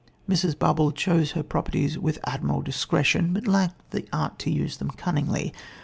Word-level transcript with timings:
Mrs. 0.27 0.55
Barbauld 0.57 0.95
chose 0.95 1.33
her 1.33 1.43
properties 1.43 1.95
with 1.95 2.17
admirable 2.25 2.63
discretion, 2.63 3.33
but 3.33 3.45
lacked 3.45 3.91
the 3.91 4.07
art 4.11 4.39
to 4.39 4.49
use 4.49 4.77
them 4.77 4.89
cunningly. 4.89 5.53